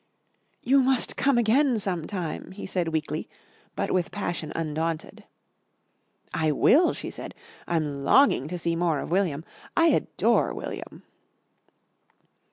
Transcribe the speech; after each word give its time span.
"You 0.63 0.81
must 0.81 1.15
come 1.15 1.37
again 1.37 1.77
some 1.77 2.07
time," 2.07 2.53
he 2.53 2.65
said 2.65 2.87
weakly 2.87 3.29
but 3.75 3.91
with 3.91 4.09
passion 4.09 4.51
undaunted. 4.55 5.25
"I 6.33 6.51
will," 6.51 6.91
she 6.93 7.11
said. 7.11 7.35
"I'm 7.67 8.03
longing 8.03 8.47
to 8.47 8.57
see 8.57 8.75
more 8.75 8.97
of 8.97 9.11
William. 9.11 9.45
I 9.77 9.89
adore 9.89 10.55
William!" 10.55 11.03